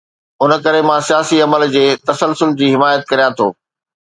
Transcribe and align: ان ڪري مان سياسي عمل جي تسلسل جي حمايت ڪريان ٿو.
ان 0.43 0.51
ڪري 0.63 0.81
مان 0.87 0.99
سياسي 1.09 1.37
عمل 1.45 1.67
جي 1.75 1.85
تسلسل 2.07 2.57
جي 2.63 2.67
حمايت 2.75 3.07
ڪريان 3.13 3.31
ٿو. 3.39 3.47